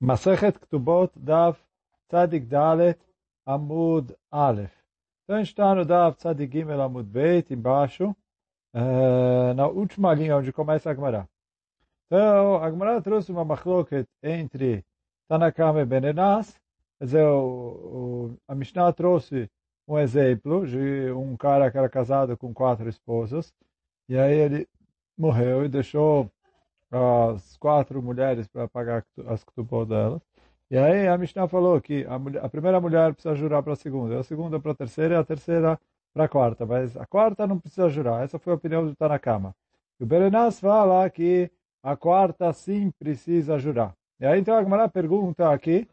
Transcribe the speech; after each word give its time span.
Masechet 0.00 0.58
Ktubot 0.58 1.10
Dav 1.16 1.56
Tzadik 2.10 2.46
Dalet 2.46 2.98
Amud 3.46 4.14
Aleph. 4.30 4.74
Então 5.24 5.36
a 5.36 5.38
gente 5.38 5.48
está 5.48 5.74
no 5.74 5.86
Dav 5.86 6.14
Tzadik 6.16 6.52
Gimel 6.52 6.82
Amud 6.82 7.08
Beit, 7.08 7.50
embaixo, 7.50 8.14
uh, 8.74 9.54
na 9.54 9.66
última 9.66 10.12
linha 10.12 10.36
onde 10.36 10.52
começa 10.52 10.90
a 10.90 10.94
Gemara. 10.94 11.26
Então 12.04 12.62
a 12.62 12.70
Gemara 12.70 13.00
trouxe 13.00 13.32
uma 13.32 13.42
machloket 13.42 14.06
entre 14.22 14.84
Tanakama 15.28 15.80
e 15.80 15.86
Benenas. 15.86 16.60
Quer 16.98 17.04
dizer, 17.06 17.24
a 18.46 18.54
Mishnah 18.54 18.92
trouxe 18.92 19.50
um 19.88 19.98
exemplo 19.98 20.66
de 20.66 21.10
um 21.12 21.36
cara 21.38 21.70
que 21.70 21.78
era 21.78 21.88
casado 21.88 22.36
com 22.36 22.52
quatro 22.52 22.86
esposas. 22.86 23.50
E 24.10 24.18
aí 24.18 24.34
ele 24.34 24.68
morreu 25.16 25.64
e 25.64 25.68
deixou 25.68 26.30
as 26.90 27.56
quatro 27.56 28.02
mulheres 28.02 28.46
para 28.46 28.68
pagar 28.68 29.04
as 29.26 29.44
ktubot 29.44 29.86
delas. 29.88 30.20
E 30.70 30.76
aí 30.76 31.06
a 31.06 31.16
Mishnah 31.16 31.48
falou 31.48 31.80
que 31.80 32.04
a, 32.08 32.18
mulher, 32.18 32.44
a 32.44 32.48
primeira 32.48 32.80
mulher 32.80 33.12
precisa 33.12 33.34
jurar 33.36 33.62
para 33.62 33.74
a 33.74 33.76
segunda, 33.76 34.18
a 34.18 34.22
segunda 34.24 34.58
para 34.58 34.72
a 34.72 34.74
terceira 34.74 35.14
e 35.14 35.18
a 35.18 35.24
terceira 35.24 35.78
para 36.12 36.24
a 36.24 36.28
quarta. 36.28 36.66
Mas 36.66 36.96
a 36.96 37.06
quarta 37.06 37.46
não 37.46 37.58
precisa 37.58 37.88
jurar. 37.88 38.24
Essa 38.24 38.38
foi 38.38 38.52
a 38.52 38.56
opinião 38.56 38.84
do 38.84 38.94
Tanakama. 38.96 39.54
E 40.00 40.04
o 40.04 40.06
Berenas 40.06 40.58
fala 40.58 41.08
que 41.08 41.50
a 41.82 41.96
quarta 41.96 42.52
sim 42.52 42.90
precisa 42.98 43.58
jurar. 43.58 43.94
E 44.18 44.26
aí 44.26 44.40
então 44.40 44.56
a 44.56 44.62
Gemara 44.62 44.88
pergunta 44.88 45.52
aqui, 45.52 45.88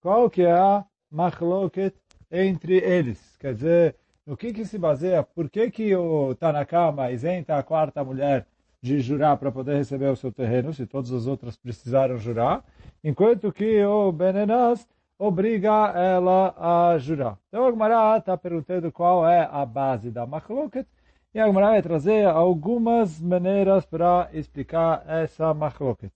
qual 0.00 0.30
que 0.30 0.42
é 0.42 0.52
a 0.52 0.84
machloket 1.10 1.94
entre 2.30 2.78
eles? 2.78 3.36
Quer 3.36 3.54
dizer, 3.54 3.96
no 4.24 4.36
que 4.36 4.52
que 4.52 4.64
se 4.64 4.78
baseia? 4.78 5.22
Por 5.22 5.50
que 5.50 5.70
que 5.70 5.94
o 5.94 6.34
Tanakama 6.34 7.10
isenta 7.10 7.58
a 7.58 7.62
quarta 7.62 8.02
mulher 8.02 8.46
de 8.81 8.99
jurar 8.99 9.37
para 9.37 9.51
poder 9.51 9.75
receber 9.75 10.09
o 10.09 10.15
seu 10.15 10.31
terreno, 10.31 10.73
se 10.73 10.85
todas 10.85 11.11
as 11.11 11.27
outras 11.27 11.57
precisaram 11.57 12.17
jurar, 12.17 12.63
enquanto 13.03 13.51
que 13.51 13.83
o 13.83 14.11
Benenas 14.11 14.87
obriga 15.17 15.91
ela 15.95 16.53
a 16.57 16.97
jurar. 16.97 17.37
Então 17.47 17.65
a 17.65 17.71
Gemara 17.71 18.17
está 18.17 18.37
perguntando 18.37 18.91
qual 18.91 19.27
é 19.27 19.49
a 19.51 19.65
base 19.65 20.11
da 20.11 20.25
machloket, 20.25 20.87
e 21.33 21.39
a 21.39 21.47
Gemara 21.47 21.67
vai 21.67 21.81
trazer 21.81 22.25
algumas 22.27 23.19
maneiras 23.19 23.85
para 23.85 24.29
explicar 24.33 25.03
essa 25.07 25.53
machloket. 25.53 26.13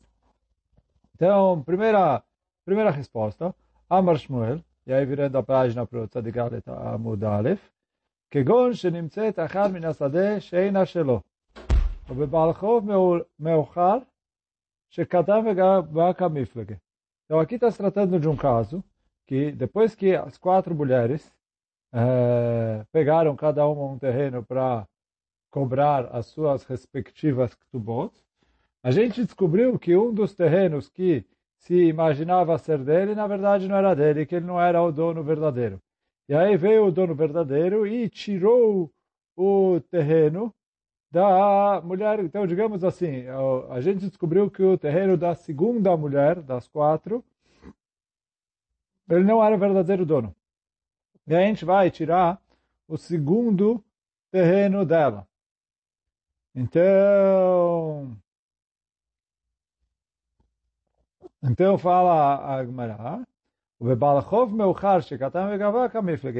Então, 1.15 1.61
primeira, 1.63 2.23
primeira 2.63 2.91
resposta, 2.91 3.53
Amar 3.89 4.17
Shmuel, 4.17 4.61
e 4.87 4.93
aí 4.93 5.05
virando 5.05 5.37
a 5.37 5.43
página 5.43 5.85
para 5.85 5.99
o 5.99 6.07
Tzadigalet 6.07 6.63
Amud 6.67 7.23
Aleph, 7.23 7.61
כגון 8.31 8.73
שנמצאת 8.73 9.39
אחת 9.39 9.71
מן 9.71 9.83
השדה 9.83 10.39
שאינה 10.39 10.85
שלו. 10.85 11.21
ובבעל 12.09 12.53
חוב 12.53 12.89
מאוחר 13.39 13.97
שקדם 14.89 15.45
וגבה 15.45 16.13
כמפלגה. 16.13 16.75
Então 17.25 17.39
aqui 17.39 17.55
está 17.55 17.71
se 17.71 17.77
tratando 17.77 18.19
de 18.19 18.27
um 18.27 18.35
caso 18.35 18.83
que 19.25 19.53
depois 19.53 19.95
que 19.95 20.13
as 20.13 20.37
quatro 20.37 20.75
mulheres 20.75 21.33
eh, 21.93 22.85
pegaram 22.91 23.37
cada 23.37 23.65
uma 23.65 23.85
um 23.85 23.97
terreno 23.97 24.43
para 24.43 24.85
cobrar 25.49 26.07
as 26.13 26.25
suas 26.25 26.65
respectivas 26.65 27.55
ktubot, 27.55 28.11
a 28.83 28.91
gente 28.91 29.23
descobriu 29.23 29.79
que 29.79 29.95
um 29.95 30.13
dos 30.13 30.35
terrenos 30.35 30.89
que 30.89 31.25
se 31.57 31.75
imaginava 31.87 32.57
ser 32.57 32.79
dele, 32.79 33.15
na 33.15 33.27
verdade 33.27 33.67
não 33.67 33.77
era 33.77 33.95
dele, 33.95 34.25
que 34.25 34.35
ele 34.35 34.45
não 34.45 34.59
era 34.59 34.81
o 34.81 34.91
dono 34.91 35.23
verdadeiro. 35.23 35.79
E 36.27 36.33
aí 36.33 36.57
veio 36.57 36.87
o 36.87 36.91
dono 36.91 37.13
verdadeiro 37.13 37.87
e 37.87 38.09
tirou 38.09 38.91
o 39.37 39.79
terreno 39.89 40.53
da 41.16 41.80
mulher. 41.82 42.20
Então, 42.20 42.46
digamos 42.46 42.84
assim, 42.84 43.24
a 43.70 43.80
gente 43.80 44.06
descobriu 44.06 44.50
que 44.50 44.62
o 44.62 44.76
terreno 44.76 45.16
da 45.16 45.34
segunda 45.34 45.96
mulher, 45.96 46.42
das 46.42 46.68
quatro, 46.68 47.24
ele 49.08 49.24
não 49.24 49.42
era 49.42 49.56
o 49.56 49.58
verdadeiro 49.58 50.04
dono. 50.04 50.36
E 51.26 51.34
a 51.34 51.40
gente 51.40 51.64
vai 51.64 51.90
tirar 51.90 52.38
o 52.86 52.98
segundo 52.98 53.82
terreno 54.30 54.84
dela. 54.84 55.26
Então, 56.54 58.14
então 61.42 61.78
fala 61.78 62.56
a 62.56 62.64
Gemara, 62.64 63.26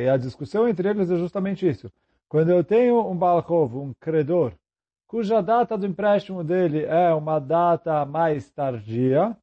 e 0.03 0.09
a 0.09 0.17
discussão 0.19 0.69
entre 0.69 0.89
eles 0.89 1.11
é 1.11 1.17
justamente 1.17 1.67
isso. 1.67 1.91
Quando 2.29 2.51
eu 2.51 2.63
tenho 2.63 3.09
um 3.09 3.17
Balchov, 3.17 3.75
um 3.77 3.95
credor, 3.95 4.53
cuja 5.17 5.41
data 5.41 5.79
do 5.79 5.87
empréstimo 5.87 6.45
dele 6.45 6.85
é 6.85 7.11
uma 7.15 7.39
data 7.39 8.05
mais 8.05 8.51
tardia, 8.51 9.35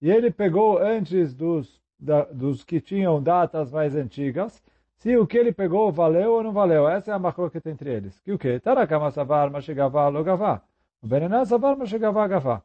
e 0.00 0.08
ele 0.08 0.30
pegou 0.30 0.78
antes 0.78 1.34
dos, 1.34 1.82
da, 1.98 2.22
dos 2.26 2.62
que 2.62 2.80
tinham 2.80 3.20
datas 3.20 3.72
mais 3.72 3.96
antigas, 3.96 4.62
se 4.94 5.16
o 5.16 5.26
que 5.26 5.36
ele 5.36 5.50
pegou 5.50 5.90
valeu 5.90 6.34
ou 6.34 6.44
não 6.44 6.52
valeu. 6.52 6.88
Essa 6.88 7.10
é 7.10 7.14
a 7.14 7.60
tem 7.60 7.72
entre 7.72 7.92
eles. 7.92 8.20
Que 8.20 8.30
o 8.30 8.38
quê? 8.38 8.60
Tarakama 8.60 9.10
savar 9.10 9.50
mashigavá 9.50 10.06
logavá. 10.06 10.62
O 11.02 11.08
Benená 11.08 11.44
savar 11.44 11.76
mashigavá 11.76 12.28
gavá. 12.28 12.62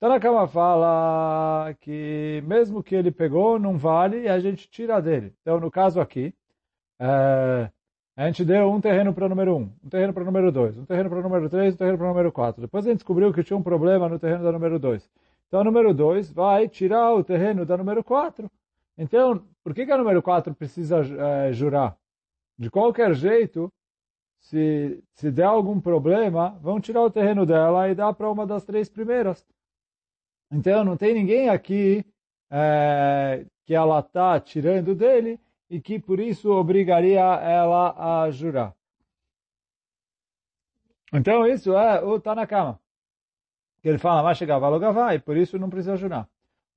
Tarakama 0.00 0.48
fala 0.48 1.74
que 1.78 2.42
mesmo 2.46 2.82
que 2.82 2.94
ele 2.94 3.10
pegou, 3.10 3.58
não 3.58 3.76
vale, 3.76 4.26
a 4.30 4.40
gente 4.40 4.66
tira 4.70 4.98
dele. 5.02 5.34
Então, 5.42 5.60
no 5.60 5.70
caso 5.70 6.00
aqui, 6.00 6.32
é, 6.98 7.70
a 8.18 8.26
gente 8.26 8.44
deu 8.44 8.72
um 8.72 8.80
terreno 8.80 9.14
para 9.14 9.26
o 9.26 9.28
número 9.28 9.54
1, 9.54 9.60
um, 9.60 9.70
um 9.84 9.88
terreno 9.88 10.12
para 10.12 10.22
o 10.24 10.26
número 10.26 10.50
2, 10.50 10.78
um 10.78 10.84
terreno 10.84 11.08
para 11.08 11.20
o 11.20 11.22
número 11.22 11.48
3, 11.48 11.74
um 11.74 11.76
terreno 11.76 11.96
para 11.98 12.04
o 12.04 12.08
número 12.08 12.32
4. 12.32 12.60
Depois 12.60 12.84
a 12.84 12.88
gente 12.88 12.98
descobriu 12.98 13.32
que 13.32 13.44
tinha 13.44 13.56
um 13.56 13.62
problema 13.62 14.08
no 14.08 14.18
terreno 14.18 14.42
da 14.42 14.50
número 14.50 14.76
2. 14.76 15.08
Então, 15.46 15.60
o 15.60 15.64
número 15.64 15.94
2 15.94 16.32
vai 16.32 16.68
tirar 16.68 17.14
o 17.14 17.22
terreno 17.22 17.64
da 17.64 17.76
número 17.76 18.02
4. 18.02 18.50
Então, 18.98 19.40
por 19.62 19.72
que, 19.72 19.86
que 19.86 19.92
a 19.92 19.96
número 19.96 20.20
4 20.20 20.52
precisa 20.52 20.98
é, 20.98 21.52
jurar? 21.52 21.96
De 22.58 22.68
qualquer 22.68 23.14
jeito, 23.14 23.72
se, 24.40 25.00
se 25.12 25.30
der 25.30 25.44
algum 25.44 25.80
problema, 25.80 26.58
vão 26.60 26.80
tirar 26.80 27.02
o 27.02 27.10
terreno 27.10 27.46
dela 27.46 27.88
e 27.88 27.94
dar 27.94 28.12
para 28.14 28.28
uma 28.28 28.44
das 28.44 28.64
três 28.64 28.88
primeiras. 28.88 29.46
Então, 30.50 30.82
não 30.82 30.96
tem 30.96 31.14
ninguém 31.14 31.50
aqui 31.50 32.04
é, 32.50 33.46
que 33.64 33.76
ela 33.76 34.00
está 34.00 34.40
tirando 34.40 34.92
dele 34.92 35.38
e 35.70 35.80
que 35.80 35.98
por 35.98 36.18
isso 36.20 36.50
obrigaria 36.50 37.20
ela 37.20 38.24
a 38.24 38.30
jurar. 38.30 38.74
Então 41.12 41.46
isso 41.46 41.76
é 41.76 42.02
o 42.02 42.20
Tanakama. 42.20 42.80
Que 43.80 43.88
ele 43.88 43.98
fala, 43.98 44.22
Mashegavá 44.22 44.68
logavá, 44.68 45.14
e 45.14 45.18
por 45.18 45.36
isso 45.36 45.58
não 45.58 45.70
precisa 45.70 45.96
jurar. 45.96 46.28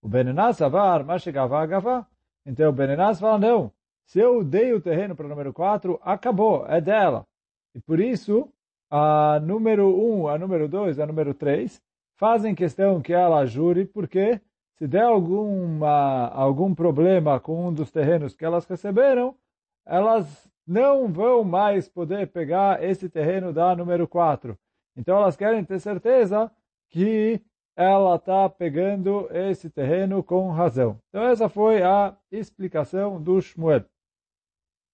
O 0.01 0.07
Benenaz 0.07 0.57
savar, 0.57 1.03
Mashegavá 1.03 1.65
gavá. 1.65 2.07
Então 2.45 2.69
o 2.69 2.73
Benenaz 2.73 3.19
fala, 3.19 3.37
não, 3.37 3.71
se 4.05 4.19
eu 4.19 4.43
dei 4.43 4.73
o 4.73 4.81
terreno 4.81 5.15
para 5.15 5.25
o 5.25 5.29
número 5.29 5.53
4, 5.53 5.99
acabou, 6.03 6.65
é 6.67 6.81
dela. 6.81 7.25
E 7.73 7.79
por 7.79 7.99
isso, 7.99 8.51
a 8.89 9.39
número 9.39 9.87
1, 9.87 10.27
a 10.27 10.37
número 10.37 10.67
2, 10.67 10.99
a 10.99 11.05
número 11.05 11.33
3, 11.33 11.81
fazem 12.15 12.53
questão 12.53 13.01
que 13.01 13.13
ela 13.13 13.45
jure, 13.45 13.85
porque 13.85 14.41
se 14.81 14.87
der 14.87 15.03
alguma, 15.03 16.29
algum 16.29 16.73
problema 16.73 17.39
com 17.39 17.67
um 17.67 17.71
dos 17.71 17.91
terrenos 17.91 18.35
que 18.35 18.43
elas 18.43 18.65
receberam, 18.65 19.37
elas 19.85 20.49
não 20.65 21.07
vão 21.07 21.43
mais 21.43 21.87
poder 21.87 22.31
pegar 22.31 22.83
esse 22.83 23.07
terreno 23.07 23.53
da 23.53 23.75
número 23.75 24.07
4. 24.07 24.57
Então 24.97 25.17
elas 25.17 25.35
querem 25.35 25.63
ter 25.63 25.79
certeza 25.79 26.51
que 26.89 27.39
ela 27.75 28.15
está 28.15 28.49
pegando 28.49 29.29
esse 29.31 29.69
terreno 29.69 30.23
com 30.23 30.49
razão. 30.49 30.99
Então 31.09 31.25
essa 31.25 31.47
foi 31.47 31.83
a 31.83 32.17
explicação 32.31 33.21
do 33.21 33.39
Shmuel. 33.39 33.85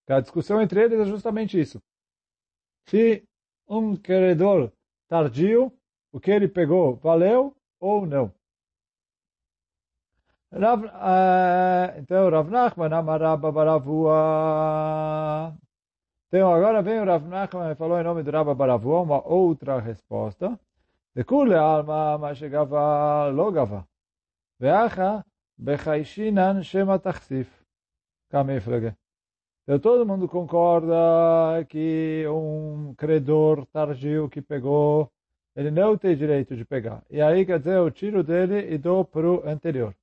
A 0.10 0.20
discussão 0.20 0.62
entre 0.62 0.84
eles 0.84 1.00
é 1.00 1.06
justamente 1.06 1.58
isso. 1.58 1.82
Se 2.90 3.24
um 3.66 3.96
credor 3.96 4.70
tardio, 5.08 5.72
o 6.12 6.20
que 6.20 6.30
ele 6.30 6.50
pegou 6.50 6.98
valeu 6.98 7.56
ou 7.80 8.06
não. 8.06 8.36
Rav, 10.52 10.86
uh, 10.86 12.00
então, 12.00 12.30
Rav 12.30 12.50
Nachman 12.50 12.94
amaraba 12.94 13.52
baravua. 13.52 15.54
Então, 16.28 16.54
agora 16.54 16.82
vem 16.82 17.02
o 17.02 17.06
Rav 17.06 17.28
Nachman 17.28 17.72
e 17.72 17.76
falou 17.76 18.00
em 18.00 18.04
nome 18.04 18.24
do 18.24 18.32
Rabba 18.32 18.56
Baravua 18.56 19.02
uma 19.02 19.28
outra 19.28 19.80
resposta. 19.80 20.58
De 21.14 21.24
kule 21.24 21.56
alma 21.56 22.18
ma 22.18 22.34
shegava 22.34 23.30
lo 23.30 23.52
gava. 23.52 23.86
Veacha 24.60 25.26
bechaishinan 25.58 26.64
shema 26.64 27.00
tachsif. 27.00 27.50
Kamiflege. 28.30 28.96
Então, 29.64 29.80
todo 29.80 30.06
mundo 30.06 30.30
concorda 30.30 31.66
que 31.68 32.26
um 32.28 32.94
credor 32.96 33.66
tardio 33.66 34.30
que 34.30 34.42
pegou, 34.42 35.12
ele 35.56 35.72
não 35.72 35.98
tem 35.98 36.16
direito 36.16 36.56
de 36.56 36.64
pegar. 36.64 37.04
E 37.10 37.22
aí, 37.22 37.46
quer 37.46 37.60
dizer, 37.60 37.76
eu 37.76 37.92
tiro 37.92 38.24
dele 38.24 38.74
e 38.74 38.78
dou 38.78 39.04
para 39.04 39.30
o 39.30 39.44
anterior. 39.46 39.94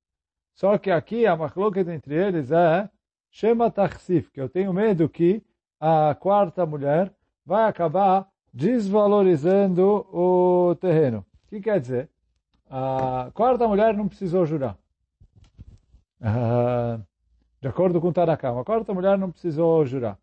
Só 0.55 0.77
que 0.77 0.89
aqui 0.89 1.25
a 1.25 1.35
machloket 1.35 1.87
entre 1.89 2.15
eles 2.15 2.51
é 2.51 2.89
Shema 3.29 3.69
Tachsif, 3.69 4.31
que 4.31 4.41
eu 4.41 4.49
tenho 4.49 4.73
medo 4.73 5.07
que 5.07 5.43
a 5.79 6.15
quarta 6.15 6.65
mulher 6.65 7.13
vai 7.45 7.69
acabar 7.69 8.27
desvalorizando 8.53 10.07
o 10.11 10.75
terreno. 10.79 11.25
O 11.45 11.49
que 11.49 11.61
quer 11.61 11.79
dizer? 11.79 12.09
A 12.69 13.29
quarta 13.33 13.67
mulher 13.67 13.93
não 13.95 14.07
precisou 14.07 14.45
jurar. 14.45 14.77
uh, 16.21 17.03
de 17.61 17.67
acordo 17.67 17.99
com 17.99 18.13
Tanakama. 18.13 18.61
A 18.61 18.65
quarta 18.65 18.93
mulher 18.93 19.17
não 19.17 19.31
precisou 19.31 19.85
jurar. 19.85 20.17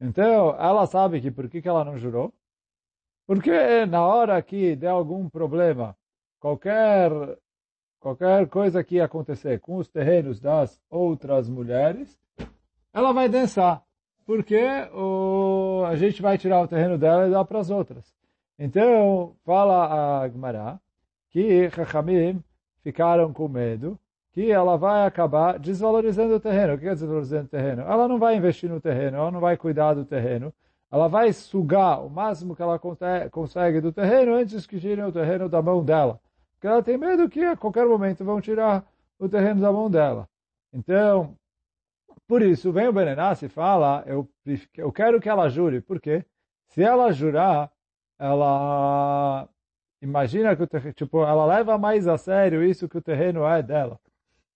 Então, 0.00 0.56
ela 0.58 0.86
sabe 0.86 1.20
que 1.20 1.30
por 1.30 1.48
que 1.48 1.68
ela 1.68 1.84
não 1.84 1.98
jurou? 1.98 2.32
Porque 3.26 3.86
na 3.86 4.04
hora 4.06 4.40
que 4.42 4.74
der 4.74 4.88
algum 4.88 5.28
problema, 5.28 5.96
qualquer, 6.40 7.10
qualquer 8.00 8.48
coisa 8.48 8.82
que 8.82 9.00
acontecer 9.00 9.60
com 9.60 9.76
os 9.76 9.86
terrenos 9.86 10.40
das 10.40 10.80
outras 10.90 11.48
mulheres, 11.48 12.18
ela 12.92 13.12
vai 13.12 13.28
dançar. 13.28 13.82
Porque 14.26 14.60
o, 14.94 15.84
a 15.86 15.94
gente 15.96 16.22
vai 16.22 16.38
tirar 16.38 16.62
o 16.62 16.68
terreno 16.68 16.96
dela 16.96 17.28
e 17.28 17.30
dar 17.30 17.44
para 17.44 17.58
as 17.58 17.70
outras. 17.70 18.14
Então, 18.58 19.34
fala 19.44 20.22
a 20.22 20.28
Gemara 20.28 20.80
que 21.30 21.70
Chachamim 21.70 22.42
ficaram 22.82 23.32
com 23.32 23.48
medo 23.48 23.98
que 24.32 24.50
ela 24.50 24.76
vai 24.76 25.06
acabar 25.06 25.58
desvalorizando 25.58 26.34
o 26.34 26.40
terreno. 26.40 26.74
O 26.74 26.78
que 26.78 26.86
é 26.86 26.90
desvalorizando 26.90 27.46
o 27.46 27.48
terreno? 27.48 27.82
Ela 27.82 28.06
não 28.06 28.18
vai 28.18 28.36
investir 28.36 28.70
no 28.70 28.80
terreno, 28.80 29.16
ela 29.16 29.30
não 29.30 29.40
vai 29.40 29.56
cuidar 29.56 29.94
do 29.94 30.04
terreno, 30.04 30.52
ela 30.90 31.08
vai 31.08 31.32
sugar 31.32 32.04
o 32.04 32.08
máximo 32.08 32.54
que 32.54 32.62
ela 32.62 32.80
consegue 33.30 33.80
do 33.80 33.92
terreno 33.92 34.34
antes 34.34 34.66
que 34.66 34.78
tirem 34.78 35.04
o 35.04 35.12
terreno 35.12 35.48
da 35.48 35.60
mão 35.60 35.84
dela. 35.84 36.20
Porque 36.60 36.66
ela 36.66 36.82
tem 36.82 36.98
medo 36.98 37.26
que 37.26 37.42
a 37.42 37.56
qualquer 37.56 37.86
momento 37.86 38.22
vão 38.22 38.38
tirar 38.38 38.84
o 39.18 39.26
terreno 39.26 39.62
da 39.62 39.72
mão 39.72 39.90
dela. 39.90 40.28
Então, 40.70 41.34
por 42.28 42.42
isso, 42.42 42.70
vem 42.70 42.86
o 42.86 42.92
Benenassi 42.92 43.46
e 43.46 43.48
fala, 43.48 44.04
eu, 44.06 44.28
eu 44.76 44.92
quero 44.92 45.18
que 45.18 45.28
ela 45.28 45.48
jure. 45.48 45.80
Por 45.80 45.98
quê? 45.98 46.22
Se 46.68 46.82
ela 46.82 47.10
jurar, 47.12 47.72
ela 48.18 49.48
imagina 50.02 50.54
que 50.54 50.62
o 50.62 50.66
terreno, 50.66 50.92
tipo, 50.92 51.24
ela 51.24 51.46
leva 51.46 51.78
mais 51.78 52.06
a 52.06 52.18
sério 52.18 52.62
isso 52.62 52.90
que 52.90 52.98
o 52.98 53.02
terreno 53.02 53.46
é 53.46 53.62
dela. 53.62 53.98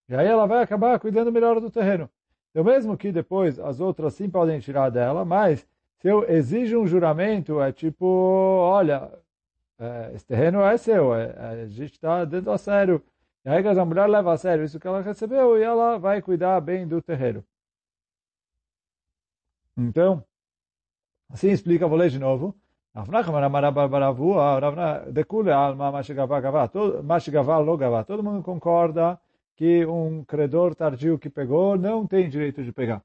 E 0.06 0.14
aí 0.14 0.26
ela 0.26 0.46
vai 0.46 0.62
acabar 0.62 1.00
cuidando 1.00 1.32
melhor 1.32 1.58
do 1.58 1.70
terreno. 1.70 2.10
Então, 2.50 2.62
mesmo 2.62 2.98
que 2.98 3.10
depois 3.10 3.58
as 3.58 3.80
outras 3.80 4.12
sim 4.12 4.28
podem 4.28 4.60
tirar 4.60 4.90
dela, 4.90 5.24
mas 5.24 5.66
se 6.00 6.08
eu 6.08 6.28
exijo 6.30 6.80
um 6.80 6.86
juramento, 6.86 7.62
é 7.62 7.72
tipo, 7.72 8.04
olha, 8.06 9.10
é, 9.78 10.12
esse 10.14 10.26
terreno 10.26 10.60
é 10.62 10.76
seu, 10.76 11.14
é, 11.14 11.34
é 11.36 11.62
a 11.62 11.66
gente 11.66 11.92
está 11.92 12.24
dando 12.24 12.50
a 12.50 12.58
sério. 12.58 13.02
E 13.44 13.48
aí 13.48 13.66
a 13.66 13.84
mulher 13.84 14.08
leva 14.08 14.32
a 14.32 14.36
sério 14.36 14.64
isso 14.64 14.80
que 14.80 14.86
ela 14.86 15.02
recebeu 15.02 15.58
e 15.58 15.62
ela 15.62 15.98
vai 15.98 16.22
cuidar 16.22 16.60
bem 16.60 16.86
do 16.86 17.02
terreno. 17.02 17.44
Então, 19.76 20.24
assim 21.28 21.50
explica, 21.50 21.88
vou 21.88 21.98
ler 21.98 22.10
de 22.10 22.18
novo. 22.18 22.54
Todo 28.06 28.22
mundo 28.22 28.42
concorda 28.42 29.20
que 29.56 29.84
um 29.84 30.24
credor 30.24 30.74
tardio 30.76 31.18
que 31.18 31.28
pegou 31.28 31.76
não 31.76 32.06
tem 32.06 32.28
direito 32.28 32.62
de 32.62 32.72
pegar. 32.72 33.02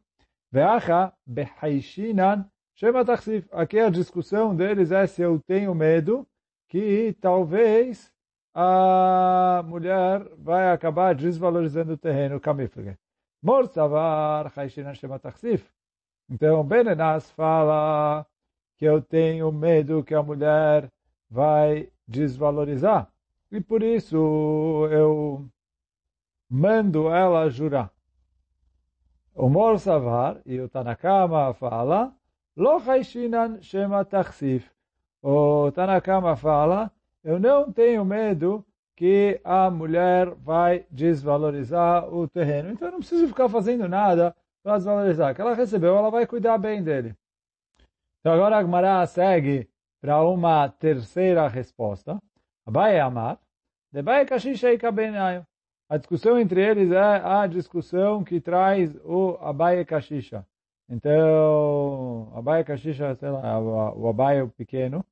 Aqui 3.51 3.79
a 3.79 3.89
discussão 3.89 4.55
deles 4.55 4.91
é 4.91 5.07
se 5.07 5.21
eu 5.23 5.39
tenho 5.39 5.73
medo 5.73 6.27
que 6.69 7.15
talvez 7.19 8.13
a 8.53 9.63
mulher 9.65 10.23
vai 10.37 10.71
acabar 10.71 11.15
desvalorizando 11.15 11.93
o 11.93 11.97
terreno 11.97 12.39
kamiflige. 12.39 12.97
Morsavar 13.41 14.51
haishinan 14.55 14.93
shema 14.93 15.19
taksif. 15.19 15.69
Então 16.29 16.63
Benenas 16.63 17.31
fala 17.31 18.25
que 18.77 18.85
eu 18.85 19.01
tenho 19.01 19.51
medo 19.51 20.03
que 20.03 20.13
a 20.13 20.21
mulher 20.21 20.89
vai 21.29 21.89
desvalorizar. 22.07 23.11
E 23.51 23.59
por 23.59 23.81
isso 23.81 24.87
eu 24.91 25.49
mando 26.49 27.09
ela 27.09 27.49
jurar. 27.49 27.91
O 29.33 29.49
Mor 29.49 29.79
Savar 29.79 30.39
e 30.45 30.59
o 30.59 30.69
Tanakama 30.69 31.53
fala, 31.53 32.13
Lo 32.55 32.77
Haishinan 32.77 33.61
Shema 33.61 34.05
Tachsif. 34.05 34.69
O 35.21 35.71
Tanakama 35.71 36.35
fala, 36.35 36.91
eu 37.23 37.39
não 37.39 37.71
tenho 37.71 38.05
medo 38.05 38.65
que 38.95 39.39
a 39.43 39.69
mulher 39.69 40.29
vai 40.35 40.85
desvalorizar 40.89 42.13
o 42.13 42.27
terreno. 42.27 42.71
Então 42.71 42.87
eu 42.87 42.91
não 42.93 42.99
preciso 42.99 43.27
ficar 43.27 43.47
fazendo 43.49 43.87
nada 43.87 44.35
para 44.63 44.77
desvalorizar. 44.77 45.33
Que 45.33 45.41
ela 45.41 45.53
recebeu, 45.53 45.95
ela 45.95 46.09
vai 46.09 46.25
cuidar 46.25 46.57
bem 46.57 46.83
dele. 46.83 47.15
Então 48.19 48.33
agora 48.33 48.57
a 48.57 48.61
Gemara 48.61 49.05
segue 49.07 49.69
para 50.01 50.21
uma 50.23 50.67
terceira 50.69 51.47
resposta. 51.47 52.21
Abai 52.65 52.99
Amar, 52.99 53.39
Debai 53.91 54.25
Kashisha 54.25 54.71
Ikabenayo. 54.73 55.45
A 55.89 55.97
discussão 55.97 56.39
entre 56.39 56.61
eles 56.61 56.91
é 56.91 56.99
a 56.99 57.47
discussão 57.47 58.23
que 58.23 58.39
traz 58.39 58.95
o 59.03 59.37
Abaye 59.41 59.83
Kashisha. 59.83 60.45
Então, 60.89 62.31
Abaye 62.35 62.63
Kashisha, 62.63 63.15
sei 63.15 63.29
lá, 63.29 63.59
o 63.59 64.07
Abaye 64.07 64.47
pequeno. 64.49 65.05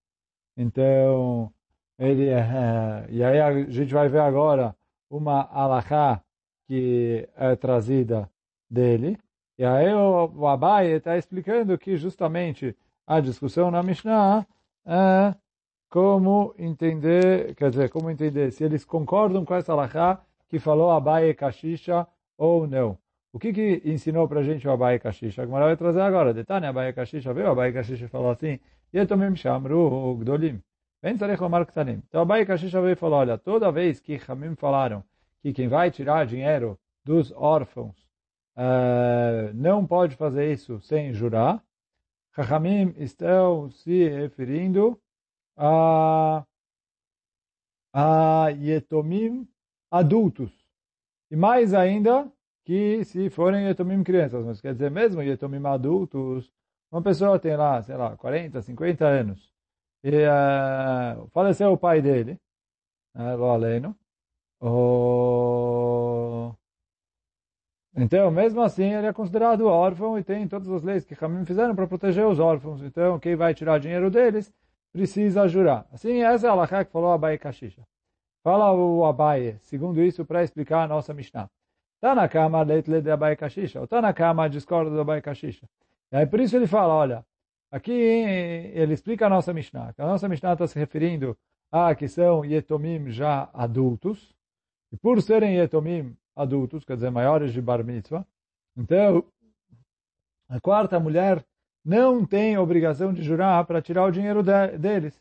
Então, 0.57 1.53
ele 1.99 2.29
é, 2.29 3.05
e 3.09 3.23
aí 3.23 3.39
a 3.39 3.69
gente 3.69 3.93
vai 3.93 4.09
ver 4.09 4.21
agora 4.21 4.75
uma 5.09 5.43
alahá 5.51 6.21
que 6.67 7.29
é 7.35 7.55
trazida 7.55 8.29
dele. 8.69 9.17
E 9.57 9.65
aí 9.65 9.93
o, 9.93 10.31
o 10.35 10.47
Abaye 10.47 10.93
está 10.93 11.17
explicando 11.17 11.77
que 11.77 11.95
justamente 11.97 12.75
a 13.05 13.19
discussão 13.19 13.71
na 13.71 13.83
Mishnah 13.83 14.45
é 14.85 15.35
como 15.89 16.53
entender, 16.57 17.55
quer 17.55 17.69
dizer, 17.69 17.89
como 17.89 18.09
entender 18.11 18.51
se 18.51 18.63
eles 18.63 18.83
concordam 18.83 19.45
com 19.45 19.55
essa 19.55 19.73
alahá 19.73 20.21
que 20.49 20.59
falou 20.59 20.91
Abaye 20.91 21.33
Kashisha 21.33 22.07
ou 22.37 22.67
não. 22.67 22.97
O 23.37 23.39
que, 23.39 23.53
que 23.53 23.83
ensinou 23.85 24.27
para 24.27 24.39
a 24.39 24.43
gente 24.43 24.67
o 24.67 24.71
Abaye 24.71 24.97
Kashisha? 24.97 25.43
A 25.43 25.45
Gemara 25.45 25.65
vai 25.65 25.77
trazer 25.77 26.01
agora. 26.01 26.33
Detalhe, 26.33 26.65
Abaye 26.65 26.91
Kashisha 26.91 27.31
veio, 27.35 27.51
Abaye 27.51 27.71
Kashisha 27.71 28.09
falou 28.09 28.31
assim, 28.31 28.59
Yetomim 28.91 29.35
Shamru 29.35 30.15
Gdolim. 30.15 30.59
Vem 31.03 31.15
tzarech 31.15 31.39
ktanim. 31.67 32.01
Então 32.07 32.23
Abaye 32.23 32.47
Kashisha 32.47 32.81
veio 32.81 32.93
e 32.93 32.95
falou, 32.95 33.19
olha, 33.19 33.37
toda 33.37 33.71
vez 33.71 33.99
que 33.99 34.19
Hamim 34.27 34.55
falaram 34.55 35.03
que 35.43 35.53
quem 35.53 35.67
vai 35.67 35.91
tirar 35.91 36.25
dinheiro 36.25 36.79
dos 37.05 37.31
órfãos 37.33 37.95
uh, 38.55 39.53
não 39.53 39.85
pode 39.85 40.15
fazer 40.15 40.51
isso 40.51 40.81
sem 40.81 41.13
jurar, 41.13 41.63
Hamim 42.35 42.95
estão 42.97 43.69
se 43.69 44.09
referindo 44.09 44.99
a, 45.55 46.43
a 47.93 48.47
Yetomim 48.49 49.47
adultos. 49.91 50.51
E 51.29 51.35
mais 51.35 51.75
ainda, 51.75 52.31
que 52.67 53.05
se 53.05 53.29
forem 53.29 53.65
yetomim 53.65 54.03
crianças, 54.03 54.43
mas 54.45 54.59
quer 54.59 54.73
dizer, 54.73 54.91
mesmo 54.91 55.21
yetomim 55.21 55.65
adultos, 55.65 56.51
uma 56.91 57.01
pessoa 57.01 57.39
tem 57.39 57.55
lá, 57.55 57.81
sei 57.81 57.95
lá, 57.95 58.17
40, 58.17 58.61
50 58.61 59.05
anos, 59.05 59.53
e 60.03 60.09
uh, 60.09 61.27
faleceu 61.29 61.71
o 61.71 61.77
pai 61.77 62.01
dele, 62.01 62.37
uh, 63.15 63.41
aleno, 63.45 63.95
oh... 64.59 66.53
então, 67.95 68.29
mesmo 68.31 68.61
assim, 68.61 68.93
ele 68.93 69.07
é 69.07 69.13
considerado 69.13 69.65
órfão 69.67 70.19
e 70.19 70.23
tem 70.23 70.45
todas 70.45 70.67
as 70.67 70.83
leis 70.83 71.05
que 71.05 71.15
Hamim 71.23 71.45
fizeram 71.45 71.73
para 71.73 71.87
proteger 71.87 72.25
os 72.27 72.37
órfãos. 72.37 72.81
Então, 72.81 73.17
quem 73.17 73.37
vai 73.37 73.53
tirar 73.53 73.79
dinheiro 73.79 74.11
deles 74.11 74.53
precisa 74.91 75.47
jurar. 75.47 75.87
Assim, 75.93 76.21
essa 76.21 76.47
é 76.47 76.49
a 76.49 76.53
Lacha 76.53 76.83
que 76.83 76.91
falou 76.91 77.13
a 77.13 77.17
Bai 77.17 77.37
Kashisha. 77.37 77.87
Fala 78.43 78.73
o 78.73 79.05
Abaye, 79.05 79.57
segundo 79.61 80.01
isso, 80.01 80.25
para 80.25 80.43
explicar 80.43 80.83
a 80.83 80.87
nossa 80.87 81.13
Mishnah. 81.13 81.49
Tanakama 81.99 82.61
leitle 82.63 83.01
de 83.01 83.11
Abaye 83.11 83.35
Kashisha. 83.35 83.81
O 83.81 83.87
Tanakama 83.87 84.49
discorda 84.49 84.91
do 84.91 85.01
Abaye 85.01 85.21
Kashisha. 85.21 85.67
E 86.11 86.17
aí 86.17 86.25
por 86.25 86.39
isso 86.39 86.55
ele 86.55 86.67
fala, 86.67 86.93
olha, 86.93 87.25
aqui 87.71 87.91
ele 87.91 88.93
explica 88.93 89.25
a 89.25 89.29
nossa 89.29 89.53
Mishnah. 89.53 89.93
A 89.97 90.05
nossa 90.05 90.27
Mishnah 90.29 90.53
está 90.53 90.67
se 90.67 90.77
referindo 90.77 91.37
a 91.71 91.93
que 91.95 92.07
são 92.07 92.45
Yetomim 92.45 93.09
já 93.09 93.49
adultos. 93.53 94.35
E 94.91 94.97
por 94.97 95.21
serem 95.21 95.57
Yetomim 95.57 96.15
adultos, 96.35 96.85
quer 96.85 96.95
dizer, 96.95 97.09
maiores 97.09 97.51
de 97.51 97.61
Bar 97.61 97.83
Mitzvah, 97.83 98.25
então 98.77 99.25
a 100.47 100.61
quarta 100.61 100.99
mulher 100.99 101.43
não 101.83 102.25
tem 102.25 102.57
obrigação 102.57 103.11
de 103.11 103.23
jurar 103.23 103.65
para 103.65 103.81
tirar 103.81 104.05
o 104.05 104.11
dinheiro 104.11 104.43
de, 104.43 104.77
deles. 104.77 105.19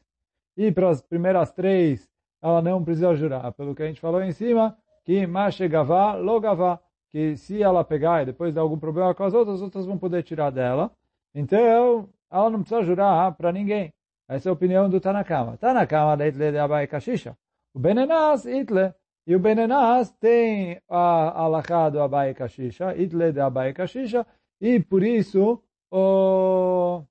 E 0.56 0.70
para 0.70 0.90
as 0.90 1.00
primeiras 1.00 1.50
três 1.52 2.08
ela 2.42 2.62
não 2.62 2.84
precisa 2.84 3.14
jurar. 3.14 3.52
Pelo 3.52 3.74
que 3.74 3.82
a 3.82 3.86
gente 3.86 4.00
falou 4.00 4.22
em 4.22 4.32
cima, 4.32 4.76
que 5.06 5.26
Mashegavá, 5.26 6.14
Logavá, 6.16 6.80
que 7.10 7.36
se 7.36 7.62
ela 7.62 7.84
pegar 7.84 8.22
e 8.22 8.26
depois 8.26 8.52
der 8.52 8.60
algum 8.60 8.78
problema 8.78 9.14
com 9.14 9.22
as 9.22 9.32
outras, 9.32 9.56
as 9.56 9.62
outras 9.62 9.86
vão 9.86 9.96
poder 9.96 10.24
tirar 10.24 10.50
dela. 10.50 10.90
Então, 11.32 12.08
ela 12.30 12.50
não 12.50 12.60
precisa 12.60 12.82
jurar 12.82 13.32
para 13.36 13.52
ninguém. 13.52 13.94
Essa 14.28 14.48
é 14.48 14.50
a 14.50 14.52
opinião 14.52 14.90
do 14.90 15.00
Tanakama. 15.00 15.56
Tanakama 15.56 16.16
da 16.16 16.26
Itle 16.26 16.50
de 16.50 16.58
Abai 16.58 16.88
Kashisha. 16.88 17.38
O 17.72 17.78
Benenas, 17.78 18.44
Itle. 18.44 18.92
E 19.26 19.34
o 19.34 19.38
Benenas 19.40 20.10
tem 20.20 20.80
a 20.88 21.42
alahá 21.42 21.88
do 21.90 22.00
Abai 22.00 22.34
Kashisha, 22.34 22.96
Itle 22.96 23.32
de 23.32 23.40
Abai 23.40 23.72
Kashisha, 23.72 24.26
e 24.60 24.80
por 24.80 25.02
isso 25.02 25.62
o, 25.90 27.02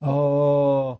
o 0.00 0.98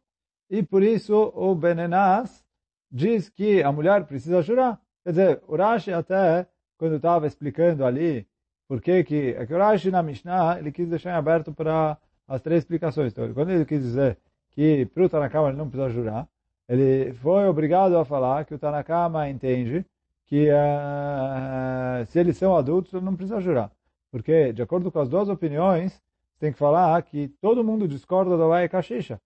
e 0.51 0.63
por 0.63 0.83
isso 0.83 1.33
o 1.35 1.55
Benenas 1.55 2.45
diz 2.91 3.29
que 3.29 3.63
a 3.63 3.73
mulher 3.73 4.05
precisa 4.07 4.43
jurar. 4.43 4.82
Quer 5.05 5.11
dizer, 5.11 5.43
o 5.49 5.57
Rashi 5.57 5.93
até 5.93 6.47
quando 6.79 6.97
estava 6.97 7.27
explicando 7.27 7.85
ali 7.85 8.27
por 8.69 8.81
que 8.81 9.05
que... 9.05 9.35
É 9.37 9.47
que 9.47 9.55
o 9.55 9.59
Rashi 9.59 9.91
na 9.91 10.03
Mishnah, 10.03 10.59
ele 10.59 10.73
quis 10.73 10.89
deixar 10.89 11.11
em 11.11 11.15
aberto 11.15 11.53
para 11.53 11.99
as 12.27 12.41
três 12.41 12.63
explicações. 12.63 13.13
Então, 13.13 13.33
quando 13.35 13.51
ele 13.51 13.65
quis 13.65 13.83
dizer 13.83 14.19
que 14.51 14.87
para 14.87 15.05
o 15.05 15.09
Tanakama 15.09 15.49
ele 15.49 15.59
não 15.59 15.69
precisa 15.69 15.91
jurar, 15.91 16.29
ele 16.69 17.13
foi 17.15 17.47
obrigado 17.47 17.97
a 17.99 18.05
falar 18.05 18.45
que 18.45 18.55
o 18.55 18.59
Tanakama 18.59 19.29
entende 19.29 19.85
que 20.27 20.49
uh, 20.49 22.07
se 22.07 22.19
eles 22.19 22.37
são 22.37 22.57
adultos, 22.57 22.95
ele 22.95 23.05
não 23.05 23.15
precisa 23.15 23.41
jurar. 23.41 23.71
Porque, 24.11 24.53
de 24.53 24.63
acordo 24.63 24.91
com 24.91 24.99
as 25.01 25.09
duas 25.09 25.29
opiniões, 25.29 26.01
tem 26.39 26.53
que 26.53 26.59
falar 26.59 27.03
que 27.03 27.29
todo 27.41 27.65
mundo 27.65 27.87
discorda 27.87 28.37
do 28.37 28.49
Vai 28.49 28.69
Kashisha. 28.69 29.21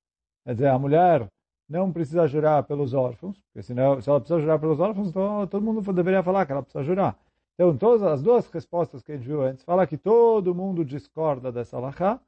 Quer 0.45 0.55
dizer, 0.55 0.69
a 0.69 0.79
mulher 0.79 1.29
não 1.69 1.93
precisa 1.93 2.27
jurar 2.27 2.63
pelos 2.65 2.95
órfãos, 2.95 3.39
porque 3.47 3.63
senão, 3.63 4.01
se 4.01 4.09
ela 4.09 4.21
precisa 4.21 4.41
jurar 4.41 4.59
pelos 4.59 4.81
órfãos, 4.81 5.09
então 5.09 5.47
todo 5.47 5.63
mundo 5.63 5.81
deveria 5.93 6.23
falar 6.23 6.47
que 6.47 6.53
ela 6.53 6.63
precisa 6.63 6.85
jurar. 6.85 7.19
Então, 7.55 7.77
todas 7.77 8.03
as 8.03 8.23
duas 8.23 8.49
respostas 8.51 9.03
que 9.03 9.13
a 9.13 9.17
gente 9.17 9.27
viu 9.27 9.43
antes, 9.43 9.65
fala 9.65 9.87
que 9.87 9.97
todo 9.97 10.55
mundo 10.55 10.85
discorda 10.85 11.51
dessa 11.51 11.79
lahá, 11.79 12.21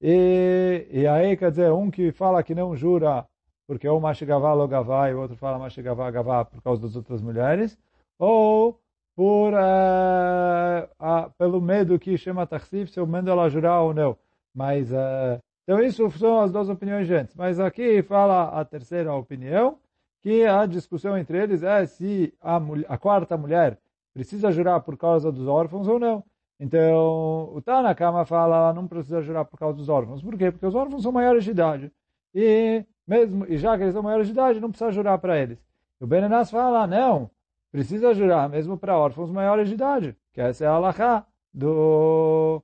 e, 0.00 0.86
e 0.90 1.06
aí, 1.06 1.36
quer 1.36 1.50
dizer, 1.50 1.72
um 1.72 1.90
que 1.90 2.12
fala 2.12 2.42
que 2.42 2.54
não 2.54 2.76
jura 2.76 3.26
porque 3.68 3.86
ou 3.86 4.00
Mashigavá 4.00 4.54
Logavá 4.54 5.10
e 5.10 5.14
o 5.14 5.20
outro 5.20 5.36
fala 5.36 5.58
Mashigavá 5.58 6.10
Gavá 6.10 6.42
por 6.44 6.62
causa 6.62 6.80
das 6.80 6.96
outras 6.96 7.20
mulheres, 7.20 7.78
ou 8.18 8.80
por, 9.14 9.52
uh, 9.52 11.30
pelo 11.36 11.60
medo 11.60 11.98
que 11.98 12.16
chama 12.16 12.46
Taxif, 12.46 12.90
se 12.90 12.98
o 12.98 13.06
medo 13.06 13.30
ela 13.30 13.50
jurar 13.50 13.82
ou 13.82 13.92
não. 13.92 14.16
Mas, 14.54 14.90
uh, 14.90 15.38
então 15.68 15.82
isso 15.82 16.10
são 16.12 16.40
as 16.40 16.50
duas 16.50 16.70
opiniões 16.70 17.10
antes. 17.10 17.34
Mas 17.36 17.60
aqui 17.60 18.02
fala 18.02 18.58
a 18.58 18.64
terceira 18.64 19.12
opinião, 19.12 19.78
que 20.22 20.46
a 20.46 20.64
discussão 20.64 21.18
entre 21.18 21.36
eles 21.36 21.62
é 21.62 21.84
se 21.84 22.32
a, 22.40 22.58
mulher, 22.58 22.86
a 22.88 22.96
quarta 22.96 23.36
mulher 23.36 23.78
precisa 24.14 24.50
jurar 24.50 24.80
por 24.80 24.96
causa 24.96 25.30
dos 25.30 25.46
órfãos 25.46 25.86
ou 25.86 25.98
não. 25.98 26.24
Então, 26.58 27.52
o 27.54 27.60
Tanakama 27.60 28.24
fala, 28.24 28.56
ela 28.56 28.72
não 28.72 28.88
precisa 28.88 29.20
jurar 29.20 29.44
por 29.44 29.58
causa 29.58 29.76
dos 29.76 29.90
órfãos. 29.90 30.22
Por 30.22 30.38
quê? 30.38 30.50
Porque 30.50 30.64
os 30.64 30.74
órfãos 30.74 31.02
são 31.02 31.12
maiores 31.12 31.44
de 31.44 31.50
idade. 31.50 31.92
E 32.34 32.82
mesmo 33.06 33.44
e 33.46 33.58
já 33.58 33.76
que 33.76 33.82
eles 33.82 33.92
são 33.92 34.02
maiores 34.02 34.26
de 34.26 34.32
idade, 34.32 34.60
não 34.60 34.70
precisa 34.70 34.90
jurar 34.90 35.18
para 35.18 35.38
eles. 35.38 35.62
O 36.00 36.06
Benenas 36.06 36.50
fala, 36.50 36.86
não, 36.86 37.30
precisa 37.70 38.14
jurar 38.14 38.48
mesmo 38.48 38.78
para 38.78 38.96
órfãos 38.96 39.30
maiores 39.30 39.68
de 39.68 39.74
idade, 39.74 40.16
que 40.32 40.40
essa 40.40 40.64
é 40.64 40.66
a 40.66 40.72
halakha 40.72 41.26
do... 41.52 42.62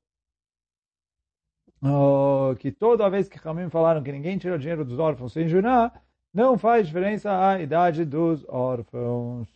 Oh, 1.87 2.57
que 2.59 2.73
toda 2.73 3.11
vez 3.11 3.29
que 3.29 3.37
Ramim 3.37 3.69
falaram 3.69 4.03
que 4.03 4.11
ninguém 4.11 4.39
tira 4.39 4.59
dinheiro 4.59 4.87
dos 4.87 4.99
órfãos 4.99 5.35
sem 5.35 5.47
jurar, 5.47 6.03
não 6.33 6.57
faz 6.57 6.87
diferença 6.87 7.47
a 7.47 7.61
idade 7.61 8.07
dos 8.07 8.43
órfãos. 8.49 9.47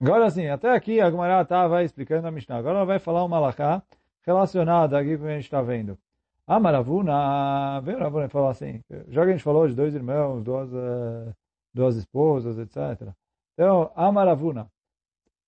Agora 0.00 0.30
sim, 0.30 0.46
até 0.46 0.70
aqui 0.70 1.00
a 1.00 1.10
Gemara 1.10 1.42
estava 1.42 1.82
explicando 1.82 2.28
a 2.28 2.30
Mishnah. 2.30 2.58
Agora 2.58 2.76
ela 2.76 2.86
vai 2.86 3.00
falar 3.00 3.24
uma 3.24 3.36
alahá 3.38 3.82
relacionada 4.22 4.96
aqui 4.96 5.18
que 5.18 5.24
a 5.24 5.34
gente 5.34 5.44
está 5.44 5.62
vendo. 5.62 5.98
A 6.46 6.60
Maravuna, 6.60 7.80
veio 7.80 7.98
Ravuna 7.98 8.26
e 8.26 8.28
falou 8.28 8.48
assim, 8.48 8.82
já 9.08 9.22
que 9.24 9.30
a 9.30 9.32
gente 9.32 9.42
falou 9.42 9.66
de 9.66 9.74
dois 9.74 9.94
irmãos, 9.96 10.44
duas, 10.44 10.72
uh, 10.72 11.34
duas 11.74 11.96
esposas, 11.96 12.56
etc. 12.56 13.12
Então, 13.54 13.90
a 13.96 14.12
Maravuna, 14.12 14.70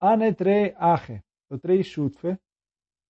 anetrei 0.01 0.75
ache, 0.77 1.23
o 1.49 1.57
três 1.57 1.87
chutfe, 1.87 2.37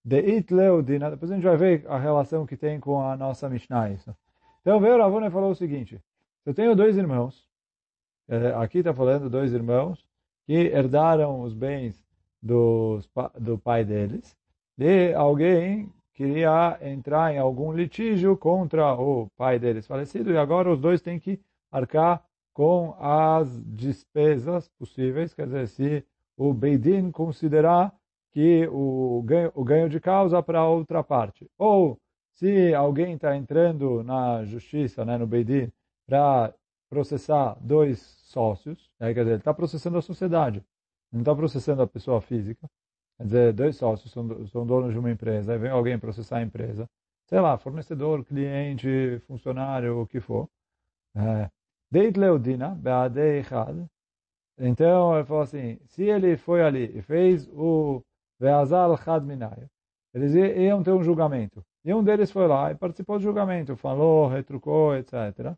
de 0.04 0.16
it 0.16 0.52
leodina, 0.52 1.10
depois 1.10 1.30
a 1.30 1.34
gente 1.34 1.44
vai 1.44 1.56
ver 1.56 1.84
a 1.88 1.98
relação 1.98 2.46
que 2.46 2.56
tem 2.56 2.80
com 2.80 3.02
a 3.02 3.16
nossa 3.16 3.48
Mishnah. 3.48 3.90
Isso. 3.90 4.14
Então, 4.60 4.80
veio 4.80 4.98
Ravuna 4.98 5.26
e 5.26 5.30
falou 5.30 5.50
o 5.50 5.54
seguinte, 5.54 6.00
eu 6.44 6.54
tenho 6.54 6.74
dois 6.74 6.96
irmãos, 6.96 7.48
aqui 8.58 8.78
está 8.78 8.94
falando 8.94 9.28
dois 9.28 9.52
irmãos, 9.52 10.04
que 10.46 10.54
herdaram 10.54 11.40
os 11.42 11.54
bens 11.54 12.02
do 12.42 13.02
pai 13.62 13.84
deles, 13.84 14.36
de 14.76 15.12
alguém 15.14 15.92
queria 16.14 16.78
entrar 16.82 17.34
em 17.34 17.38
algum 17.38 17.72
litígio 17.72 18.36
contra 18.36 18.94
o 18.94 19.28
pai 19.36 19.58
deles 19.58 19.86
falecido, 19.86 20.30
e 20.30 20.36
agora 20.36 20.70
os 20.70 20.78
dois 20.78 21.00
têm 21.00 21.18
que 21.18 21.40
arcar 21.70 22.22
com 22.52 22.94
as 22.98 23.62
despesas 23.64 24.68
possíveis, 24.68 25.32
quer 25.32 25.46
dizer, 25.46 25.68
se 25.68 26.04
o 26.36 26.52
Beidin 26.52 27.10
considerar 27.10 27.94
que 28.32 28.66
o 28.68 29.22
ganho, 29.24 29.52
o 29.54 29.64
ganho 29.64 29.88
de 29.88 30.00
causa 30.00 30.42
para 30.42 30.66
outra 30.66 31.02
parte, 31.02 31.50
ou 31.58 31.98
se 32.34 32.74
alguém 32.74 33.14
está 33.14 33.36
entrando 33.36 34.02
na 34.02 34.44
justiça, 34.44 35.04
né, 35.04 35.18
no 35.18 35.26
Beidin, 35.26 35.70
para 36.06 36.54
processar 36.88 37.56
dois 37.60 38.00
sócios, 38.00 38.90
né? 38.98 39.12
quer 39.14 39.20
dizer, 39.20 39.30
ele 39.32 39.40
está 39.40 39.54
processando 39.54 39.98
a 39.98 40.02
sociedade, 40.02 40.64
não 41.12 41.20
está 41.20 41.34
processando 41.34 41.82
a 41.82 41.86
pessoa 41.86 42.20
física. 42.20 42.68
Quer 43.18 43.24
dizer, 43.24 43.52
dois 43.52 43.76
sócios 43.76 44.10
são, 44.12 44.46
são 44.48 44.66
donos 44.66 44.92
de 44.92 44.98
uma 44.98 45.10
empresa, 45.10 45.52
aí 45.52 45.58
vem 45.58 45.70
alguém 45.70 45.98
processar 45.98 46.38
a 46.38 46.42
empresa, 46.42 46.88
sei 47.26 47.40
lá, 47.40 47.58
fornecedor, 47.58 48.24
cliente, 48.24 49.20
funcionário, 49.26 50.00
o 50.00 50.06
que 50.06 50.20
for. 50.20 50.48
É, 51.14 51.50
Deit 51.90 52.16
leudina, 52.16 52.74
beadei. 52.74 53.44
Então, 54.58 55.16
ele 55.16 55.24
falou 55.24 55.42
assim, 55.42 55.78
se 55.86 56.04
ele 56.04 56.36
foi 56.36 56.62
ali 56.62 56.96
e 56.96 57.02
fez 57.02 57.48
o 57.48 58.02
eles 60.14 60.34
iam 60.34 60.82
ter 60.82 60.92
um 60.92 61.02
julgamento. 61.02 61.64
E 61.84 61.94
um 61.94 62.02
deles 62.02 62.30
foi 62.30 62.46
lá 62.46 62.70
e 62.70 62.74
participou 62.74 63.18
do 63.18 63.22
julgamento, 63.22 63.76
falou, 63.76 64.28
retrucou, 64.28 64.96
etc. 64.96 65.54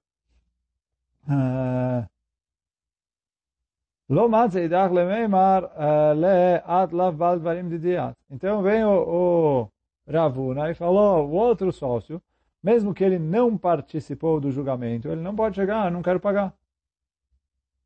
Dvarim 7.38 7.68
didiat. 7.68 8.16
Então 8.30 8.62
vem 8.62 8.84
o, 8.84 9.68
o 9.68 9.68
Ravuna 10.10 10.70
e 10.70 10.74
falou, 10.74 11.26
o 11.26 11.32
outro 11.32 11.72
sócio, 11.72 12.20
mesmo 12.62 12.94
que 12.94 13.02
ele 13.04 13.18
não 13.18 13.56
participou 13.56 14.40
do 14.40 14.50
julgamento, 14.50 15.08
ele 15.08 15.22
não 15.22 15.34
pode 15.34 15.56
chegar, 15.56 15.86
ah, 15.86 15.90
não 15.90 16.02
quero 16.02 16.20
pagar. 16.20 16.54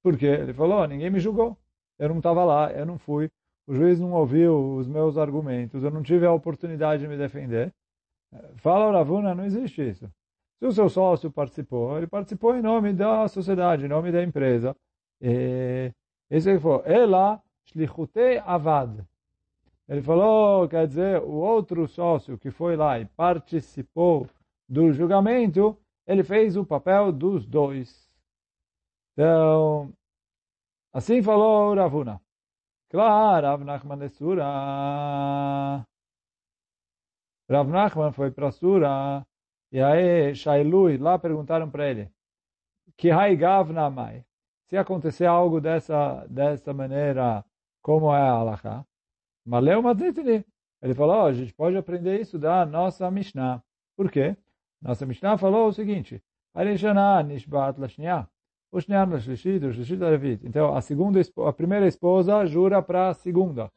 Por 0.03 0.17
quê? 0.17 0.27
Ele 0.27 0.53
falou, 0.53 0.87
ninguém 0.87 1.11
me 1.11 1.21
julgou. 1.21 1.57
Eu 1.99 2.09
não 2.11 2.19
estava 2.19 2.45
lá, 2.45 2.73
eu 2.73 2.85
não 2.85 2.99
fui. 2.99 3.31
O 3.67 3.75
juiz 3.75 3.99
não 3.99 4.13
ouviu 4.13 4.77
os 4.77 4.87
meus 4.87 5.19
argumentos, 5.19 5.83
eu 5.83 5.91
não 5.91 6.03
tive 6.03 6.25
a 6.25 6.33
oportunidade 6.33 7.03
de 7.03 7.09
me 7.09 7.17
defender. 7.17 7.75
Fala 8.57 8.93
Ravuna, 8.93 9.35
não 9.35 9.45
existe 9.45 9.89
isso. 9.89 10.09
Se 10.59 10.67
o 10.67 10.73
seu 10.73 10.89
sócio 10.89 11.31
participou, 11.31 11.97
ele 11.97 12.07
participou 12.07 12.57
em 12.57 12.63
nome 12.63 12.93
da 12.93 13.27
sociedade, 13.29 13.85
em 13.85 13.89
nome 13.89 14.13
da 14.13 14.23
empresa. 14.23 14.75
E 15.21 15.93
isso 16.31 16.49
ele 16.49 16.61
falou, 16.61 16.83
ela 16.85 17.43
shlichutei 17.67 18.39
avad. 18.39 19.05
Ele 19.89 20.03
falou, 20.03 20.69
quer 20.69 20.87
dizer, 20.87 21.23
o 21.23 21.33
outro 21.33 21.87
sócio 21.87 22.39
que 22.39 22.51
foi 22.51 22.77
lá 22.77 22.99
e 22.99 23.05
participou 23.05 24.29
do 24.69 24.93
julgamento, 24.93 25.77
ele 26.07 26.25
fez 26.25 26.57
o 26.57 26.65
papel 26.65 27.13
dos 27.13 27.47
dois. 27.47 28.09
Então, 29.13 29.93
assim 30.93 31.23
falou 31.23 31.75
Ravuna. 31.75 32.21
Claro, 32.89 33.47
Rav 33.47 33.65
Nachman 33.65 33.99
de 33.99 34.09
Sura. 34.09 34.45
Rav 37.51 37.69
Nachman 37.69 38.13
foi 38.13 38.31
para 38.31 38.51
Sura, 38.53 39.27
e 39.73 39.81
aí 39.81 40.35
Shailui, 40.35 40.97
lá 40.97 41.19
perguntaram 41.19 41.71
para 41.71 41.89
ele, 41.91 42.11
que 42.97 43.11
haigav 43.11 43.73
na 43.73 43.91
mai 43.91 44.25
se 44.67 44.77
acontecer 44.77 45.27
algo 45.27 45.61
dessa, 45.61 46.27
dessa 46.29 46.73
maneira, 46.73 47.45
como 47.83 48.13
é 48.13 48.21
a 48.21 48.33
Alaha, 48.33 48.87
Maleu 49.45 49.83
Matzitini. 49.83 50.45
Ele 50.83 50.95
falou, 50.95 51.23
oh, 51.23 51.27
a 51.27 51.33
gente 51.33 51.55
pode 51.55 51.77
aprender 51.77 52.21
isso 52.21 52.39
da 52.39 52.67
nossa 52.67 53.11
Mishnah. 53.11 53.63
Por 53.97 54.11
quê? 54.11 54.37
Nossa 54.81 55.07
Mishnah 55.07 55.39
falou 55.39 55.69
o 55.69 55.73
seguinte, 55.73 56.23
Nishbat 57.27 57.81
Lashniah, 57.81 58.29
o 58.71 58.81
Shniar 58.81 59.09
Lashlishit, 59.09 59.65
o 59.65 59.73
Shlishit 59.73 59.97
Levit. 59.97 60.47
Então, 60.47 60.77
a, 60.77 60.81
segunda, 60.81 61.21
a 61.47 61.53
primeira 61.53 61.87
esposa 61.87 62.45
jura 62.47 62.83
para 62.83 63.09
a 63.09 63.15
segunda, 63.15 63.71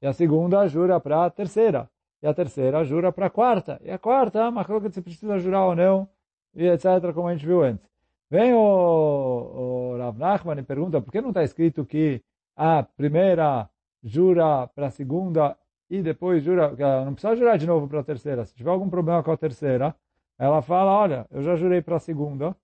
e 0.00 0.06
a 0.06 0.12
segunda 0.12 0.66
jura 0.68 1.00
para 1.00 1.24
a 1.24 1.30
terceira, 1.30 1.88
e 2.22 2.26
a 2.26 2.34
terceira 2.34 2.84
jura 2.84 3.12
para 3.12 3.26
a 3.26 3.30
quarta, 3.30 3.80
e 3.84 3.90
a 3.90 3.98
quarta, 3.98 4.50
mas 4.50 4.66
que 4.66 4.90
se 4.90 5.02
precisa 5.02 5.38
jurar 5.38 5.66
ou 5.66 5.74
não, 5.74 6.08
e 6.54 6.66
etc., 6.66 7.12
como 7.14 7.28
a 7.28 7.32
gente 7.32 7.46
viu 7.46 7.62
antes. 7.62 7.88
Vem 8.30 8.54
o, 8.54 8.58
o 8.58 9.96
Rav 9.98 10.18
Nachman 10.18 10.58
e 10.58 10.62
pergunta 10.62 11.00
por 11.00 11.12
que 11.12 11.20
não 11.20 11.28
está 11.28 11.44
escrito 11.44 11.84
que 11.84 12.22
a 12.56 12.82
primeira 12.82 13.68
jura 14.02 14.66
para 14.68 14.86
a 14.86 14.90
segunda 14.90 15.56
e 15.88 16.02
depois 16.02 16.42
jura, 16.42 16.74
não 17.04 17.12
precisa 17.12 17.36
jurar 17.36 17.58
de 17.58 17.66
novo 17.66 17.86
para 17.86 18.00
a 18.00 18.04
terceira. 18.04 18.44
Se 18.44 18.54
tiver 18.54 18.70
algum 18.70 18.88
problema 18.88 19.22
com 19.22 19.30
a 19.30 19.36
terceira, 19.36 19.94
ela 20.38 20.60
fala, 20.62 20.92
olha, 20.92 21.26
eu 21.30 21.42
já 21.42 21.54
jurei 21.54 21.80
para 21.80 21.96
a 21.96 22.00
segunda 22.00 22.56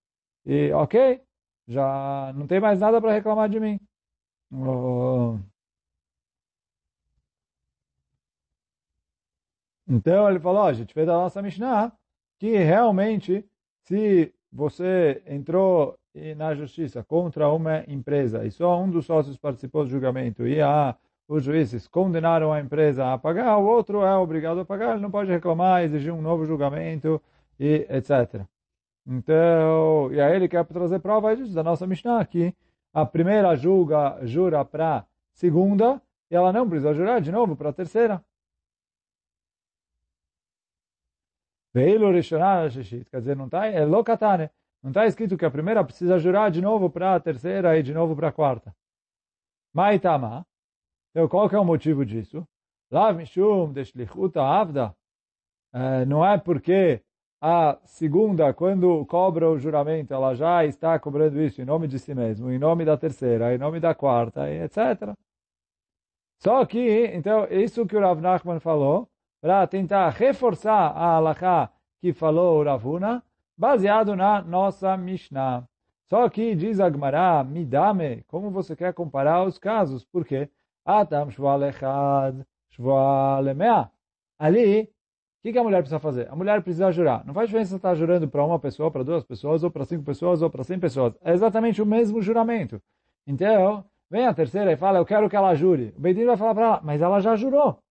e 0.45 0.73
ok, 0.73 1.21
já 1.66 2.33
não 2.35 2.47
tem 2.47 2.61
mais 2.61 2.81
nada 2.81 3.00
para 3.00 3.12
reclamar 3.12 3.49
de 3.49 3.61
mim. 3.61 3.81
Então 9.88 10.28
ele 10.28 10.40
falou, 10.40 10.62
a 10.62 10.73
gente 10.73 10.95
fez 10.95 11.09
a 11.09 11.12
nossa 11.12 11.42
Mishnah 11.42 11.92
que 12.38 12.57
realmente 12.57 13.45
se 13.85 14.33
você 14.52 15.23
entrou 15.26 15.99
na 16.37 16.54
justiça 16.54 17.02
contra 17.02 17.49
uma 17.50 17.85
empresa 17.88 18.45
e 18.45 18.50
só 18.50 18.81
um 18.81 18.90
dos 18.90 19.07
sócios 19.07 19.37
participou 19.37 19.85
do 19.85 19.90
julgamento 19.90 20.47
e 20.47 20.61
a, 20.61 20.97
os 21.26 21.45
juízes 21.45 21.88
condenaram 21.88 22.52
a 22.52 22.61
empresa 22.61 23.12
a 23.12 23.19
pagar, 23.19 23.57
o 23.59 23.64
outro 23.64 24.02
é 24.02 24.14
obrigado 24.16 24.61
a 24.61 24.64
pagar, 24.64 24.92
ele 24.92 25.02
não 25.02 25.11
pode 25.11 25.31
reclamar, 25.31 25.83
exigir 25.83 26.12
um 26.12 26.21
novo 26.23 26.45
julgamento 26.45 27.21
e 27.59 27.87
etc. 27.90 28.47
Então, 29.06 30.12
e 30.12 30.21
aí 30.21 30.37
ele 30.37 30.49
quer 30.49 30.64
trazer 30.64 31.00
prova 31.00 31.35
da 31.37 31.62
nossa 31.62 31.87
Mishnah 31.87 32.21
aqui. 32.21 32.54
A 32.92 33.04
primeira 33.04 33.56
julga, 33.56 34.25
jura 34.25 34.64
para 34.64 35.04
segunda 35.32 36.00
e 36.30 36.35
ela 36.35 36.52
não 36.52 36.68
precisa 36.68 36.94
jurar 36.94 37.21
de 37.21 37.32
novo 37.32 37.56
para 37.56 37.71
a 37.71 37.73
terceira. 37.73 38.25
Quer 43.11 43.18
dizer, 43.18 43.35
não 43.35 43.47
está, 43.47 43.66
é 43.66 43.85
Lokatane, 43.85 44.50
não 44.82 44.90
está 44.90 45.06
escrito 45.06 45.38
que 45.38 45.44
a 45.44 45.50
primeira 45.50 45.82
precisa 45.82 46.18
jurar 46.18 46.50
de 46.50 46.61
novo 46.61 46.90
para 46.90 47.14
a 47.14 47.21
terceira 47.21 47.78
e 47.78 47.82
de 47.82 47.94
novo 47.94 48.14
para 48.14 48.28
a 48.28 48.32
quarta. 48.32 48.75
Maitama, 49.73 50.47
então 51.11 51.26
qual 51.28 51.49
que 51.49 51.54
é 51.54 51.59
o 51.59 51.64
motivo 51.64 52.04
disso? 52.04 52.47
Lav 52.90 53.16
Mishum 53.16 53.73
Deshlichuta 53.73 54.42
Avda, 54.42 54.94
é, 55.73 56.04
não 56.04 56.25
é 56.25 56.37
porque 56.37 57.02
a 57.44 57.76
segunda, 57.84 58.54
quando 58.54 59.04
cobra 59.06 59.50
o 59.50 59.58
juramento, 59.58 60.14
ela 60.14 60.32
já 60.32 60.64
está 60.64 60.96
cobrando 60.96 61.42
isso 61.42 61.61
em 61.61 61.64
nome 61.64 61.88
de 61.88 61.99
si 61.99 62.14
mesmo, 62.14 62.52
em 62.52 62.58
nome 62.58 62.84
da 62.84 62.96
terceira, 62.96 63.52
em 63.52 63.58
nome 63.58 63.80
da 63.80 63.92
quarta, 63.96 64.49
etc. 64.49 65.12
Só 66.38 66.64
que, 66.64 67.06
então, 67.12 67.44
isso 67.50 67.84
que 67.84 67.96
o 67.96 68.00
Rav 68.00 68.20
Nachman 68.20 68.61
falou, 68.61 69.08
para 69.40 69.66
tentar 69.66 70.08
reforçar 70.11 70.92
a 70.92 71.16
halakha 71.16 71.68
que 72.00 72.12
falou 72.12 72.61
o 72.61 72.64
Ravuna, 72.64 73.25
baseado 73.58 74.14
na 74.14 74.40
nossa 74.40 74.96
Mishnah. 74.96 75.64
Só 76.08 76.28
que 76.28 76.54
diz 76.54 76.78
Agmará, 76.78 77.42
Midame, 77.42 78.22
como 78.28 78.52
você 78.52 78.76
quer 78.76 78.94
comparar 78.94 79.42
os 79.44 79.58
casos? 79.58 80.04
Por 80.04 80.25
quê? 80.25 80.49
Atam 80.84 81.28
shval 81.28 81.64
echad, 81.64 82.46
shval 82.70 83.44
Ali, 84.38 84.88
o 85.44 85.52
que, 85.52 85.58
a 85.58 85.62
mulher 85.62 85.78
precisa 85.78 85.99
fazer? 85.99 86.28
A 86.30 86.37
mulher 86.37 86.62
precisa 86.62 86.92
jurar. 86.92 87.25
Não 87.26 87.34
faz 87.34 87.49
diferença 87.49 87.70
se 87.70 87.76
está 87.76 87.94
jurando 87.94 88.28
para 88.28 88.44
uma 88.44 88.58
pessoa, 88.58 88.90
para 88.90 89.02
duas 89.02 89.25
pessoas, 89.25 89.64
ou 89.64 89.70
para 89.70 89.84
cinco 89.84 90.04
pessoas, 90.04 90.40
ou 90.40 90.49
para 90.49 90.62
cem 90.62 90.78
pessoas. 90.78 91.14
É 91.25 91.32
exatamente 91.32 91.82
o 91.82 91.87
mesmo 91.87 92.22
juramento. 92.22 92.80
Então, 93.26 93.84
vem 94.11 94.26
a 94.26 94.34
terceira 94.34 94.72
e 94.72 94.76
fala, 94.76 94.99
eu 94.99 95.04
quero 95.04 95.28
que 95.28 95.37
ela 95.37 95.54
jure. 95.54 95.92
O 95.96 96.00
Bedin 96.00 96.25
vai 96.26 96.37
falar 96.37 96.54
para 96.54 96.64
ela, 96.64 96.80
mas 96.84 97.02
ela 97.02 97.20
já 97.20 97.34
jurou 97.34 97.82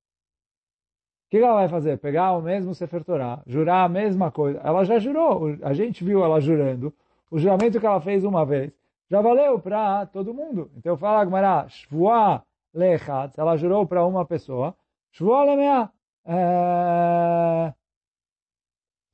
que 1.32 1.38
ela 1.38 1.54
vai 1.54 1.70
fazer? 1.70 1.98
Pegar 1.98 2.34
o 2.34 2.42
mesmo 2.42 2.76
Sefer 2.76 3.06
Torah, 3.06 3.42
jurar 3.48 3.86
a 3.86 3.90
mesma 3.90 4.30
coisa. 4.30 4.60
Ela 4.60 4.84
já 4.84 5.00
jurou, 5.00 5.58
a 5.62 5.72
gente 5.72 6.04
viu 6.04 6.24
ela 6.26 6.42
jurando. 6.42 6.94
O 7.32 7.40
juramento 7.40 7.80
que 7.80 7.86
ela 7.86 8.02
fez 8.02 8.26
uma 8.26 8.46
vez 8.46 8.74
já 9.10 9.22
valeu 9.22 9.58
para 9.58 10.06
todo 10.08 10.34
mundo. 10.34 10.70
Então 10.76 10.98
fala 10.98 11.22
Agmará, 11.22 11.70
Shvua 11.70 12.44
Lechat, 12.74 13.34
ela 13.40 13.56
jurou 13.56 13.88
para 13.88 14.06
uma 14.06 14.26
pessoa, 14.26 14.76
Shvua 15.14 15.46
Lemea. 15.46 15.90
É... 16.26 17.74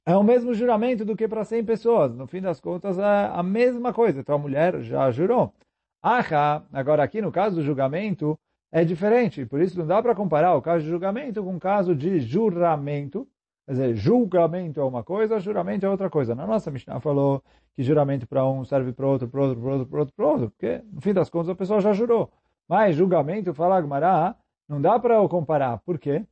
é 0.05 0.15
o 0.15 0.23
mesmo 0.23 0.53
juramento 0.53 1.05
do 1.05 1.15
que 1.15 1.27
para 1.27 1.43
100 1.43 1.63
pessoas. 1.65 2.15
No 2.15 2.27
fim 2.27 2.41
das 2.41 2.59
contas, 2.59 2.97
é 2.97 3.29
a 3.33 3.43
mesma 3.43 3.93
coisa. 3.93 4.19
Então 4.19 4.35
a 4.35 4.39
mulher 4.39 4.81
já 4.81 5.09
jurou. 5.11 5.53
Acha, 6.01 6.63
agora 6.71 7.03
aqui 7.03 7.21
no 7.21 7.31
caso 7.31 7.57
do 7.57 7.63
julgamento, 7.63 8.37
é 8.71 8.83
diferente. 8.83 9.45
Por 9.45 9.61
isso 9.61 9.77
não 9.77 9.87
dá 9.87 10.01
para 10.01 10.15
comparar 10.15 10.55
o 10.55 10.61
caso 10.61 10.83
de 10.83 10.89
julgamento 10.89 11.43
com 11.43 11.55
o 11.55 11.59
caso 11.59 11.95
de 11.95 12.19
juramento. 12.19 13.27
Quer 13.65 13.71
dizer, 13.73 13.95
julgamento 13.95 14.79
é 14.79 14.83
uma 14.83 15.03
coisa, 15.03 15.39
juramento 15.39 15.85
é 15.85 15.89
outra 15.89 16.09
coisa. 16.09 16.33
Na 16.33 16.47
nossa 16.47 16.71
Mishnah 16.71 16.99
falou 17.01 17.43
que 17.75 17.83
juramento 17.83 18.25
para 18.27 18.45
um 18.47 18.63
serve 18.63 18.93
para 18.93 19.05
outro, 19.05 19.27
para 19.27 19.41
outro, 19.41 19.61
para 19.61 19.71
outro, 19.71 19.87
para 19.87 19.99
outro, 19.99 20.15
para 20.15 20.25
outro, 20.25 20.49
porque 20.51 20.81
no 20.91 21.01
fim 21.01 21.13
das 21.13 21.29
contas 21.29 21.49
a 21.49 21.55
pessoa 21.55 21.81
já 21.81 21.93
jurou. 21.93 22.31
Mas 22.67 22.95
julgamento, 22.95 23.53
fala 23.53 23.77
Agmará, 23.77 24.35
não 24.67 24.81
dá 24.81 24.99
para 24.99 25.15
comparar. 25.27 25.79
Por 25.79 25.99
quê? 25.99 26.25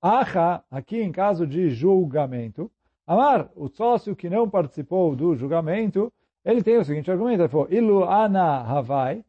Acha, 0.00 0.62
aqui 0.70 1.00
em 1.02 1.12
caso 1.12 1.46
de 1.46 1.70
julgamento, 1.70 2.70
Amar, 3.06 3.50
o 3.56 3.68
sócio 3.68 4.16
que 4.16 4.30
não 4.30 4.48
participou 4.48 5.14
do 5.14 5.34
julgamento, 5.34 6.12
ele 6.44 6.62
tem 6.62 6.78
o 6.78 6.84
seguinte 6.84 7.10
argumento, 7.10 7.42
ele 7.42 7.48
falou, 7.48 7.66
Ilu 7.70 8.04
ana 8.04 8.60
havai, 8.60 9.24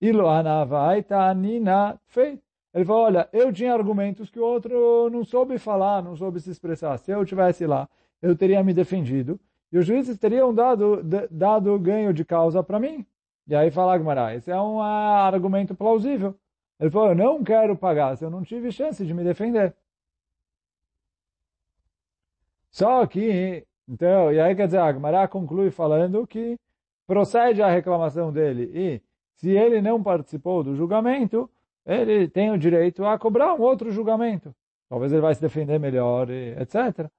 Ilo 0.00 0.28
anavaita 0.28 1.18
anina 1.18 1.98
fei. 2.06 2.40
Ele 2.74 2.84
falou, 2.84 3.04
olha, 3.04 3.28
eu 3.32 3.52
tinha 3.52 3.72
argumentos 3.72 4.28
que 4.28 4.38
o 4.38 4.44
outro 4.44 5.08
não 5.10 5.24
soube 5.24 5.58
falar, 5.58 6.02
não 6.02 6.14
soube 6.14 6.40
se 6.40 6.50
expressar. 6.50 6.98
Se 6.98 7.10
eu 7.10 7.24
tivesse 7.24 7.66
lá, 7.66 7.88
eu 8.20 8.36
teria 8.36 8.62
me 8.62 8.74
defendido. 8.74 9.40
E 9.72 9.78
os 9.78 9.86
juízes 9.86 10.18
teriam 10.18 10.54
dado, 10.54 11.02
dado 11.30 11.78
ganho 11.78 12.12
de 12.12 12.24
causa 12.24 12.62
para 12.62 12.78
mim. 12.78 13.06
E 13.48 13.54
aí 13.54 13.70
fala 13.70 13.96
Gmará, 13.96 14.34
esse 14.34 14.50
é 14.50 14.60
um 14.60 14.80
argumento 14.80 15.74
plausível. 15.74 16.34
Ele 16.78 16.90
falou, 16.90 17.08
eu 17.10 17.14
não 17.14 17.42
quero 17.42 17.76
pagar 17.76 18.16
se 18.16 18.24
eu 18.24 18.30
não 18.30 18.42
tive 18.42 18.70
chance 18.70 19.04
de 19.04 19.14
me 19.14 19.24
defender. 19.24 19.74
Só 22.70 23.06
que, 23.06 23.66
então, 23.88 24.32
e 24.32 24.40
aí 24.40 24.54
quer 24.54 24.66
dizer, 24.66 24.78
a 24.78 24.92
Gmará 24.92 25.26
conclui 25.26 25.70
falando 25.70 26.26
que 26.26 26.58
procede 27.06 27.62
a 27.62 27.68
reclamação 27.70 28.32
dele 28.32 28.70
e 28.74 29.02
se 29.36 29.50
ele 29.50 29.80
não 29.80 30.02
participou 30.02 30.62
do 30.62 30.74
julgamento, 30.74 31.50
ele 31.86 32.28
tem 32.28 32.50
o 32.50 32.58
direito 32.58 33.04
a 33.04 33.18
cobrar 33.18 33.54
um 33.54 33.62
outro 33.62 33.90
julgamento. 33.90 34.54
Talvez 34.88 35.12
ele 35.12 35.22
vai 35.22 35.34
se 35.34 35.40
defender 35.40 35.78
melhor, 35.78 36.28
etc. 36.30 37.10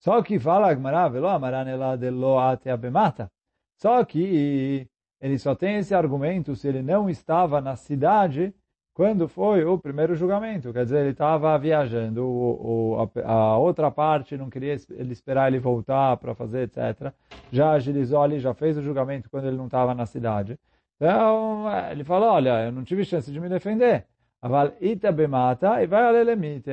Só 0.00 0.22
que 0.22 0.38
fala 0.38 0.70
Agmará, 0.70 1.08
velo 1.08 1.28
amaranela 1.28 1.96
de 1.96 2.10
lo 2.10 2.38
abemata. 2.38 3.30
Só 3.76 4.04
que 4.04 4.88
ele 5.20 5.38
só 5.38 5.54
tem 5.54 5.76
esse 5.76 5.94
argumento 5.94 6.54
se 6.54 6.68
ele 6.68 6.82
não 6.82 7.08
estava 7.10 7.60
na 7.60 7.76
cidade 7.76 8.54
quando 8.94 9.28
foi 9.28 9.64
o 9.64 9.78
primeiro 9.78 10.14
julgamento. 10.16 10.72
Quer 10.72 10.84
dizer, 10.84 11.00
ele 11.00 11.10
estava 11.10 11.56
viajando, 11.56 12.96
a, 13.24 13.30
a, 13.30 13.56
outra 13.56 13.90
parte 13.90 14.36
não 14.36 14.50
queria 14.50 14.76
ele 14.90 15.12
esperar 15.12 15.48
ele 15.48 15.60
voltar 15.60 16.16
para 16.16 16.34
fazer, 16.34 16.62
etc. 16.62 17.12
Já 17.50 17.70
agilizou 17.70 18.22
ali, 18.22 18.40
já 18.40 18.52
fez 18.54 18.76
o 18.76 18.82
julgamento 18.82 19.30
quando 19.30 19.46
ele 19.46 19.56
não 19.56 19.66
estava 19.66 19.94
na 19.94 20.04
cidade. 20.04 20.58
Então, 20.96 21.70
é, 21.70 21.92
ele 21.92 22.02
falou, 22.02 22.30
olha, 22.30 22.66
eu 22.66 22.72
não 22.72 22.82
tive 22.82 23.04
chance 23.04 23.30
de 23.30 23.40
me 23.40 23.48
defender. 23.48 24.04
Aval 24.42 24.72
itabemata 24.80 25.82
e 25.82 25.86
vai. 25.86 26.02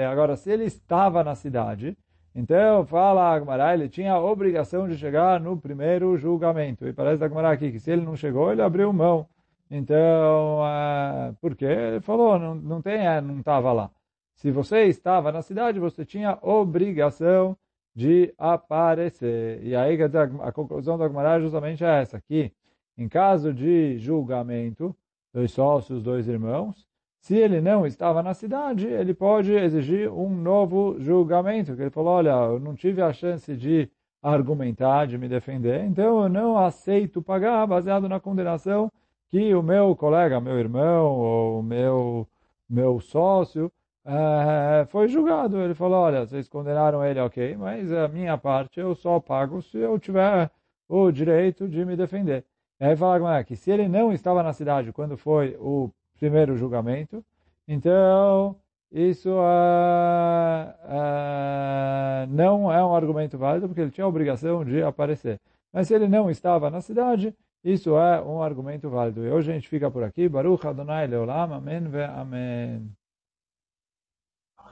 Agora, 0.10 0.36
se 0.36 0.52
ele 0.52 0.66
estava 0.66 1.24
na 1.24 1.36
cidade, 1.36 1.96
então, 2.36 2.86
fala 2.86 3.34
Agmará, 3.34 3.74
ele 3.74 3.88
tinha 3.88 4.14
a 4.14 4.22
obrigação 4.22 4.88
de 4.88 4.98
chegar 4.98 5.40
no 5.40 5.58
primeiro 5.58 6.18
julgamento. 6.18 6.86
E 6.86 6.94
parece 6.94 7.24
Agmará 7.24 7.52
aqui 7.52 7.72
que 7.72 7.80
se 7.80 7.92
ele 7.92 8.02
não 8.02 8.16
chegou, 8.16 8.52
ele 8.52 8.62
abriu 8.62 8.92
mão 8.92 9.28
então, 9.70 10.60
uh, 10.62 11.36
porque 11.42 11.66
ele 11.66 12.00
falou, 12.02 12.38
não, 12.38 12.56
não 12.56 12.82
tem, 12.82 13.08
é, 13.08 13.20
não 13.20 13.40
estava 13.40 13.72
lá. 13.74 13.92
Se 14.36 14.52
você 14.52 14.84
estava 14.86 15.32
na 15.32 15.42
cidade, 15.42 15.80
você 15.80 16.06
tinha 16.06 16.38
obrigação 16.42 17.58
de 17.96 18.34
aparecer. 18.38 19.64
E 19.64 19.76
aí, 19.76 19.98
quer 19.98 20.08
dizer, 20.08 20.30
a 20.42 20.52
conclusão 20.52 20.98
da 20.98 21.40
justamente 21.40 21.84
é 21.84 22.02
essa, 22.02 22.22
que 22.22 22.52
em 22.98 23.08
caso 23.10 23.54
de 23.54 23.98
julgamento, 23.98 24.96
dois 25.34 25.52
sócios, 25.52 26.04
dois 26.04 26.28
irmãos, 26.28 26.86
se 27.26 27.36
ele 27.36 27.60
não 27.60 27.88
estava 27.88 28.22
na 28.22 28.36
cidade, 28.36 28.86
ele 28.86 29.12
pode 29.12 29.52
exigir 29.52 30.12
um 30.12 30.30
novo 30.30 30.96
julgamento. 31.00 31.76
Que 31.76 31.82
ele 31.82 31.90
falou, 31.90 32.14
olha, 32.14 32.30
eu 32.30 32.60
não 32.60 32.76
tive 32.76 33.02
a 33.02 33.12
chance 33.12 33.58
de 33.58 33.90
argumentar, 34.22 35.08
de 35.08 35.18
me 35.18 35.28
defender, 35.28 35.86
então 35.86 36.22
eu 36.22 36.30
não 36.30 36.56
aceito 36.56 37.24
pagar 37.24 37.66
baseado 37.66 38.08
na 38.08 38.20
condenação 38.20 38.92
que 39.32 39.56
o 39.56 39.64
meu 39.64 39.96
colega, 39.96 40.40
meu 40.40 40.60
irmão, 40.60 41.14
ou 41.18 41.64
meu, 41.64 42.28
meu 42.70 43.00
sócio, 43.00 43.72
é, 44.06 44.86
foi 44.86 45.08
julgado. 45.08 45.60
Ele 45.60 45.74
falou, 45.74 46.02
olha, 46.02 46.28
vocês 46.28 46.48
condenaram 46.48 47.04
ele, 47.04 47.20
ok, 47.20 47.58
mas 47.58 47.92
a 47.92 48.08
minha 48.08 48.38
parte 48.38 48.80
eu 48.80 48.94
só 48.94 49.20
pago 49.20 49.64
se 49.64 49.80
eu 49.80 49.98
tiver 49.98 50.52
o 50.88 51.10
direito 51.12 51.68
de 51.68 51.84
me 51.86 51.96
defender. 51.96 52.46
E 52.80 52.86
aí 52.86 52.96
fala 52.96 53.44
que 53.44 53.56
se 53.56 53.72
ele 53.72 53.88
não 53.88 54.14
estava 54.14 54.44
na 54.44 54.54
cidade 54.54 54.94
quando 54.94 55.18
foi 55.18 55.58
o 55.60 55.90
primeiro 56.20 56.56
julgamento, 56.56 57.24
então 57.68 58.56
isso 58.92 59.30
é, 59.30 60.76
é, 60.88 62.28
não 62.30 62.72
é 62.72 62.84
um 62.84 62.96
argumento 62.96 63.38
válido, 63.38 63.68
porque 63.68 63.82
ele 63.82 63.92
tinha 63.92 64.06
a 64.06 64.08
obrigação 64.08 64.64
de 64.64 64.82
aparecer. 64.82 65.40
Mas 65.74 65.88
se 65.88 65.94
ele 65.94 66.08
não 66.08 66.30
estava 66.30 66.70
na 66.70 66.80
cidade, 66.80 67.36
isso 67.64 67.98
é 67.98 68.22
um 68.22 68.42
argumento 68.42 68.90
válido. 68.90 69.26
E 69.26 69.30
hoje 69.30 69.52
a 69.52 69.54
gente 69.56 69.68
fica 69.68 69.92
por 69.92 70.04
aqui. 70.04 70.30
Baruch 70.30 70.66
Adonai 70.66 71.08
Leolam. 71.08 71.54
Amém 71.54 71.82
Amém. 72.16 73.05